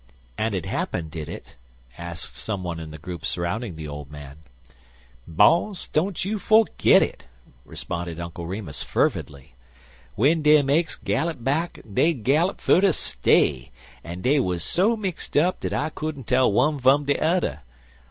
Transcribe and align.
"And 0.35 0.55
it 0.55 0.65
happened, 0.65 1.11
did 1.11 1.29
it?" 1.29 1.57
asked 1.95 2.35
some 2.35 2.63
one 2.63 2.79
in 2.79 2.89
the 2.89 2.97
group 2.97 3.23
surrounding 3.23 3.75
the 3.75 3.87
old 3.87 4.09
man. 4.09 4.37
"Boss, 5.27 5.87
don't 5.87 6.25
you 6.25 6.39
fergit 6.39 7.03
it," 7.03 7.27
responded 7.65 8.19
Uncle 8.19 8.47
Remus, 8.47 8.81
fervidly. 8.81 9.53
"W'en 10.17 10.41
dem 10.41 10.71
aches 10.71 10.95
gallop 10.95 11.43
back 11.43 11.81
dey 11.87 12.13
galloped 12.15 12.61
fer 12.61 12.81
ter 12.81 12.93
stay, 12.93 13.69
an' 14.03 14.23
dey 14.23 14.39
wuz 14.39 14.61
so 14.63 14.97
mixed 14.97 15.37
up 15.37 15.59
dat 15.59 15.71
I 15.71 15.89
couldn't 15.89 16.25
tell 16.25 16.51
one 16.51 16.79
fum 16.79 17.05
de 17.05 17.19
udder. 17.23 17.59